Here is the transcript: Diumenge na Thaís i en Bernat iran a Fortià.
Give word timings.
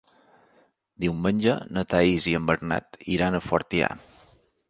Diumenge 1.05 1.53
na 1.75 1.83
Thaís 1.91 2.27
i 2.33 2.35
en 2.39 2.49
Bernat 2.51 2.99
iran 3.17 3.37
a 3.37 3.45
Fortià. 3.51 3.93